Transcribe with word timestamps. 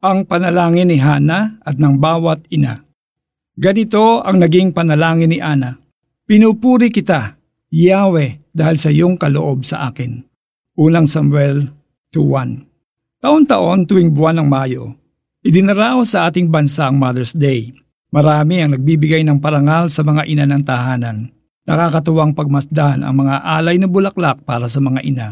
ang 0.00 0.24
panalangin 0.24 0.88
ni 0.88 0.96
Hana 0.96 1.60
at 1.60 1.76
ng 1.76 2.00
bawat 2.00 2.48
ina. 2.48 2.80
Ganito 3.60 4.24
ang 4.24 4.40
naging 4.40 4.72
panalangin 4.72 5.28
ni 5.28 5.38
Ana. 5.38 5.76
Pinupuri 6.24 6.88
kita, 6.88 7.36
Yahweh, 7.68 8.48
dahil 8.56 8.76
sa 8.80 8.88
iyong 8.88 9.20
kaloob 9.20 9.68
sa 9.68 9.92
akin. 9.92 10.24
Unang 10.80 11.04
Samuel 11.04 11.68
2.1 12.08 12.70
Taon-taon 13.20 13.84
tuwing 13.84 14.16
buwan 14.16 14.40
ng 14.40 14.48
Mayo, 14.48 14.96
idinaraos 15.44 16.16
sa 16.16 16.32
ating 16.32 16.48
bansa 16.48 16.88
ang 16.88 16.96
Mother's 16.96 17.36
Day. 17.36 17.68
Marami 18.08 18.64
ang 18.64 18.72
nagbibigay 18.72 19.20
ng 19.28 19.36
parangal 19.44 19.92
sa 19.92 20.00
mga 20.00 20.24
ina 20.24 20.48
ng 20.48 20.64
tahanan. 20.64 21.28
Nakakatuwang 21.68 22.32
pagmasdan 22.32 23.04
ang 23.04 23.14
mga 23.20 23.44
alay 23.44 23.76
na 23.76 23.86
bulaklak 23.86 24.40
para 24.48 24.72
sa 24.72 24.80
mga 24.80 25.04
ina. 25.04 25.28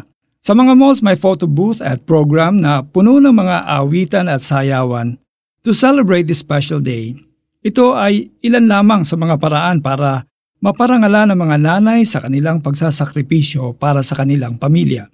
Sa 0.48 0.56
mga 0.56 0.80
malls 0.80 1.04
may 1.04 1.12
photo 1.12 1.44
booth 1.44 1.84
at 1.84 2.08
program 2.08 2.56
na 2.56 2.80
puno 2.80 3.20
ng 3.20 3.36
mga 3.36 3.68
awitan 3.68 4.32
at 4.32 4.40
sayawan 4.40 5.20
to 5.60 5.76
celebrate 5.76 6.24
this 6.24 6.40
special 6.40 6.80
day. 6.80 7.12
Ito 7.60 7.92
ay 7.92 8.32
ilan 8.40 8.64
lamang 8.64 9.04
sa 9.04 9.20
mga 9.20 9.36
paraan 9.36 9.84
para 9.84 10.24
maparangalan 10.64 11.36
ng 11.36 11.38
mga 11.44 11.56
nanay 11.60 12.00
sa 12.08 12.24
kanilang 12.24 12.64
pagsasakripisyo 12.64 13.76
para 13.76 14.00
sa 14.00 14.16
kanilang 14.16 14.56
pamilya. 14.56 15.12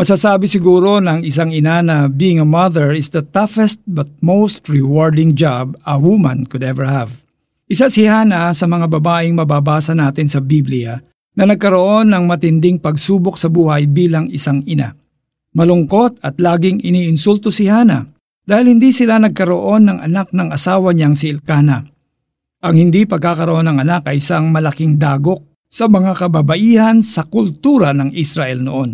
Masasabi 0.00 0.48
siguro 0.48 0.96
ng 0.96 1.28
isang 1.28 1.52
ina 1.52 1.84
na 1.84 2.08
being 2.08 2.40
a 2.40 2.48
mother 2.48 2.96
is 2.96 3.12
the 3.12 3.20
toughest 3.20 3.84
but 3.84 4.08
most 4.24 4.64
rewarding 4.72 5.36
job 5.36 5.76
a 5.84 6.00
woman 6.00 6.48
could 6.48 6.64
ever 6.64 6.88
have. 6.88 7.20
Isa 7.68 7.92
si 7.92 8.08
Hana 8.08 8.48
sa 8.56 8.64
mga 8.64 8.88
babaeng 8.88 9.36
mababasa 9.36 9.92
natin 9.92 10.24
sa 10.24 10.40
Biblia 10.40 11.04
na 11.34 11.44
nagkaroon 11.50 12.14
ng 12.14 12.24
matinding 12.30 12.78
pagsubok 12.78 13.34
sa 13.34 13.50
buhay 13.50 13.90
bilang 13.90 14.30
isang 14.30 14.62
ina. 14.66 14.94
Malungkot 15.54 16.22
at 16.22 16.38
laging 16.38 16.82
iniinsulto 16.82 17.50
si 17.50 17.70
Hana 17.70 18.06
dahil 18.42 18.74
hindi 18.74 18.90
sila 18.90 19.18
nagkaroon 19.22 19.86
ng 19.86 19.98
anak 20.02 20.30
ng 20.34 20.48
asawa 20.50 20.94
niyang 20.94 21.14
si 21.14 21.30
Ilkana. 21.30 21.82
Ang 22.64 22.74
hindi 22.74 23.04
pagkakaroon 23.04 23.66
ng 23.70 23.78
anak 23.82 24.08
ay 24.08 24.18
isang 24.18 24.50
malaking 24.50 24.96
dagok 24.98 25.42
sa 25.68 25.90
mga 25.90 26.16
kababaihan 26.16 27.02
sa 27.02 27.26
kultura 27.26 27.90
ng 27.92 28.14
Israel 28.14 28.62
noon. 28.62 28.90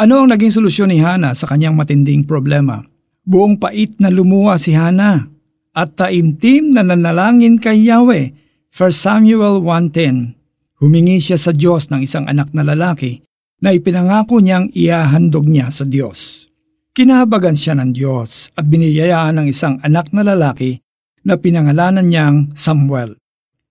Ano 0.00 0.14
ang 0.22 0.32
naging 0.32 0.54
solusyon 0.54 0.94
ni 0.94 1.02
Hana 1.02 1.36
sa 1.36 1.44
kanyang 1.50 1.76
matinding 1.76 2.24
problema? 2.24 2.80
Buong 3.26 3.60
pait 3.60 3.92
na 4.00 4.08
lumuha 4.08 4.56
si 4.56 4.72
Hana 4.72 5.28
at 5.76 5.88
taimtim 5.98 6.72
na 6.72 6.80
nanalangin 6.80 7.60
kay 7.60 7.84
Yahweh, 7.84 8.32
1 8.72 8.90
Samuel 8.96 9.60
1.10 9.60 10.39
Humingi 10.80 11.20
siya 11.20 11.36
sa 11.36 11.52
Diyos 11.52 11.92
ng 11.92 12.00
isang 12.00 12.24
anak 12.24 12.56
na 12.56 12.64
lalaki 12.64 13.20
na 13.60 13.76
ipinangako 13.76 14.40
niyang 14.40 14.72
iahandog 14.72 15.44
niya 15.44 15.68
sa 15.68 15.84
Diyos. 15.84 16.48
Kinahabagan 16.96 17.52
siya 17.52 17.76
ng 17.76 17.92
Diyos 17.92 18.48
at 18.56 18.64
biniyayaan 18.64 19.36
ng 19.36 19.46
isang 19.52 19.76
anak 19.84 20.08
na 20.16 20.24
lalaki 20.24 20.80
na 21.20 21.36
pinangalanan 21.36 22.08
niyang 22.08 22.36
Samuel. 22.56 23.20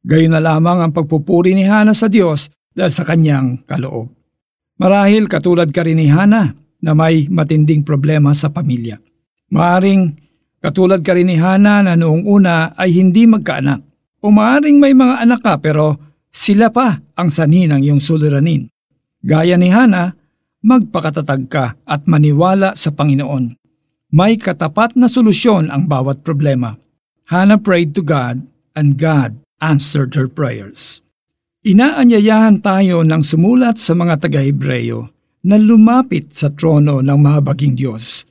Gayon 0.06 0.38
na 0.38 0.40
lamang 0.40 0.86
ang 0.86 0.92
pagpupuri 0.94 1.58
ni 1.58 1.66
Hana 1.66 1.98
sa 1.98 2.08
Diyos 2.08 2.54
dahil 2.78 2.94
sa 2.94 3.04
kanyang 3.04 3.66
kaloob. 3.66 4.14
Marahil 4.80 5.26
katulad 5.26 5.74
ka 5.74 5.84
rin 5.84 5.98
ni 5.98 6.08
Hana 6.08 6.54
na 6.80 6.92
may 6.94 7.26
matinding 7.28 7.84
problema 7.84 8.32
sa 8.38 8.54
pamilya. 8.54 9.02
Maaring 9.52 10.14
katulad 10.62 11.02
ka 11.02 11.18
rin 11.18 11.28
ni 11.28 11.42
Hana 11.42 11.84
na 11.84 11.98
noong 11.98 12.24
una 12.24 12.78
ay 12.78 12.96
hindi 12.96 13.26
magkaanak. 13.26 13.82
O 14.24 14.30
maaring 14.30 14.78
may 14.78 14.94
mga 14.94 15.26
anak 15.26 15.42
ka 15.42 15.58
pero 15.60 16.09
sila 16.30 16.70
pa 16.70 17.02
ang 17.18 17.30
sani 17.34 17.66
ng 17.66 17.82
iyong 17.82 18.02
suliranin. 18.02 18.70
Gaya 19.20 19.60
ni 19.60 19.74
Hana, 19.74 20.14
magpakatatag 20.64 21.44
ka 21.50 21.76
at 21.84 22.06
maniwala 22.06 22.78
sa 22.78 22.94
Panginoon. 22.94 23.58
May 24.10 24.42
katapat 24.42 24.98
na 24.98 25.06
solusyon 25.06 25.70
ang 25.70 25.86
bawat 25.86 26.26
problema. 26.26 26.74
Hannah 27.30 27.62
prayed 27.62 27.94
to 27.94 28.02
God 28.02 28.42
and 28.74 28.98
God 28.98 29.38
answered 29.62 30.18
her 30.18 30.26
prayers. 30.26 31.04
Inaanyayahan 31.62 32.64
tayo 32.64 33.04
ng 33.04 33.22
sumulat 33.22 33.78
sa 33.78 33.94
mga 33.94 34.26
taga-Hebreyo 34.26 35.12
na 35.46 35.60
lumapit 35.60 36.32
sa 36.34 36.50
trono 36.50 37.04
ng 37.04 37.20
mahabaging 37.20 37.76
Diyos 37.76 38.24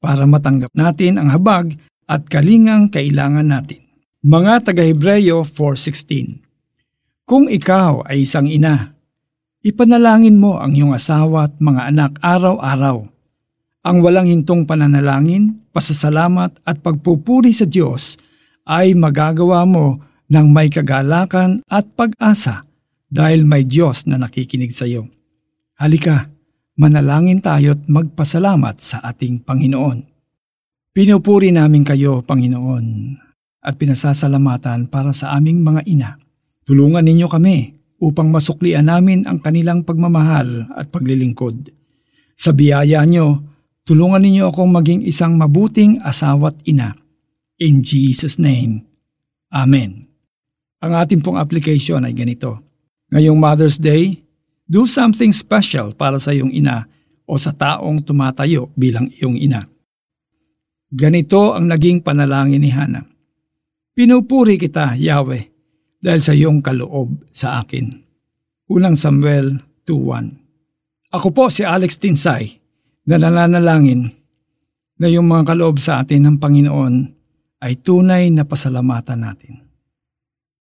para 0.00 0.24
matanggap 0.24 0.72
natin 0.72 1.20
ang 1.20 1.28
habag 1.34 1.76
at 2.08 2.26
kalingang 2.30 2.88
kailangan 2.88 3.50
natin. 3.50 3.82
Mga 4.24 4.72
taga-Hebreyo 4.72 5.44
4.16 5.44 6.49
kung 7.30 7.46
ikaw 7.46 8.10
ay 8.10 8.26
isang 8.26 8.50
ina, 8.50 8.90
ipanalangin 9.62 10.34
mo 10.34 10.58
ang 10.58 10.74
iyong 10.74 10.98
asawa 10.98 11.46
at 11.46 11.62
mga 11.62 11.94
anak 11.94 12.18
araw-araw. 12.18 13.06
Ang 13.86 13.96
walang 14.02 14.26
hintong 14.26 14.66
pananalangin, 14.66 15.62
pasasalamat 15.70 16.58
at 16.66 16.82
pagpupuri 16.82 17.54
sa 17.54 17.70
Diyos 17.70 18.18
ay 18.66 18.98
magagawa 18.98 19.62
mo 19.62 20.02
ng 20.26 20.46
may 20.50 20.74
kagalakan 20.74 21.62
at 21.70 21.86
pag-asa 21.94 22.66
dahil 23.06 23.46
may 23.46 23.62
Diyos 23.62 24.10
na 24.10 24.18
nakikinig 24.18 24.74
sa 24.74 24.90
iyo. 24.90 25.06
Halika, 25.78 26.26
manalangin 26.82 27.38
tayo 27.38 27.78
at 27.78 27.86
magpasalamat 27.86 28.82
sa 28.82 29.06
ating 29.06 29.46
Panginoon. 29.46 30.02
Pinupuri 30.90 31.54
namin 31.54 31.86
kayo, 31.86 32.26
Panginoon, 32.26 33.14
at 33.62 33.78
pinasasalamatan 33.78 34.90
para 34.90 35.14
sa 35.14 35.30
aming 35.38 35.62
mga 35.62 35.86
ina 35.86 36.10
Tulungan 36.70 37.02
ninyo 37.02 37.26
kami 37.26 37.74
upang 37.98 38.30
masuklian 38.30 38.86
namin 38.86 39.26
ang 39.26 39.42
kanilang 39.42 39.82
pagmamahal 39.82 40.70
at 40.78 40.86
paglilingkod. 40.94 41.66
Sa 42.38 42.54
biyaya 42.54 43.02
nyo, 43.10 43.42
tulungan 43.82 44.22
ninyo 44.22 44.46
akong 44.46 44.70
maging 44.70 45.02
isang 45.02 45.34
mabuting 45.34 45.98
asawa't 45.98 46.62
ina. 46.70 46.94
In 47.58 47.82
Jesus' 47.82 48.38
name, 48.38 48.86
Amen. 49.50 50.06
Ang 50.78 50.94
ating 50.94 51.26
pong 51.26 51.42
application 51.42 52.06
ay 52.06 52.14
ganito. 52.14 52.62
Ngayong 53.10 53.34
Mother's 53.34 53.74
Day, 53.74 54.22
do 54.62 54.86
something 54.86 55.34
special 55.34 55.90
para 55.90 56.22
sa 56.22 56.30
iyong 56.30 56.54
ina 56.54 56.86
o 57.26 57.34
sa 57.34 57.50
taong 57.50 58.06
tumatayo 58.06 58.70
bilang 58.78 59.10
iyong 59.10 59.34
ina. 59.42 59.66
Ganito 60.86 61.50
ang 61.50 61.66
naging 61.66 62.06
panalangin 62.06 62.62
ni 62.62 62.70
Hana. 62.70 63.02
Pinupuri 63.90 64.54
kita, 64.54 64.94
Yahweh, 64.94 65.50
dahil 66.00 66.20
sa 66.20 66.32
iyong 66.32 66.64
kaloob 66.64 67.20
sa 67.30 67.60
akin. 67.60 67.92
Unang 68.72 68.96
Samuel 68.96 69.60
2.1 69.84 71.14
Ako 71.14 71.28
po 71.30 71.52
si 71.52 71.62
Alex 71.62 72.00
Tinsay 72.00 72.58
na 73.06 73.16
nananalangin 73.20 74.08
na 75.00 75.08
yung 75.08 75.28
mga 75.28 75.56
kaloob 75.56 75.80
sa 75.80 76.04
atin 76.04 76.26
ng 76.28 76.36
Panginoon 76.36 76.94
ay 77.60 77.76
tunay 77.80 78.28
na 78.32 78.44
pasalamatan 78.44 79.20
natin. 79.20 79.69